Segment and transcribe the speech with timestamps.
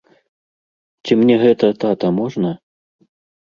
[1.05, 2.51] Ці мне гэта, тата, можна?